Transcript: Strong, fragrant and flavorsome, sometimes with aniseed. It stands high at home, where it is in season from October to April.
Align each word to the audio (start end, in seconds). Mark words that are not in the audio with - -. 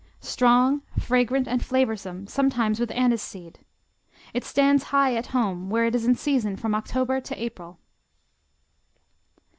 Strong, 0.23 0.81
fragrant 0.97 1.47
and 1.47 1.61
flavorsome, 1.63 2.25
sometimes 2.27 2.79
with 2.79 2.89
aniseed. 2.89 3.59
It 4.33 4.43
stands 4.43 4.85
high 4.85 5.13
at 5.13 5.27
home, 5.27 5.69
where 5.69 5.85
it 5.85 5.93
is 5.93 6.07
in 6.07 6.15
season 6.15 6.55
from 6.55 6.73
October 6.73 7.21
to 7.21 7.39
April. 7.39 7.77